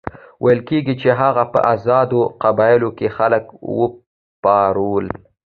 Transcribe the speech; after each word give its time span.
ویل 0.43 0.59
کېږي 0.69 0.93
چې 1.01 1.09
هغه 1.21 1.43
په 1.53 1.59
آزادو 1.73 2.21
قبایلو 2.43 2.89
کې 2.97 3.07
خلک 3.17 3.43
وپارول. 3.79 5.05